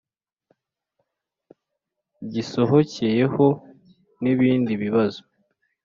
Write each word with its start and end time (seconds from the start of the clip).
gisohokeyeho 2.31 3.45
nibindi 4.21 4.71
bibazo, 4.81 5.21